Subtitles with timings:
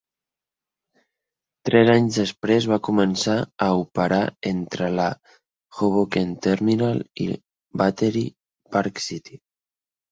[1.69, 4.21] Tres anys després, va començar a operar
[4.55, 5.07] entre la
[5.83, 7.31] Hoboken Terminal i
[7.85, 8.27] Battery
[8.77, 9.45] Park City.